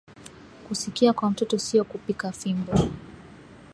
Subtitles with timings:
[0.67, 2.73] Kusikia kwa mtoto siyo kupika fimbo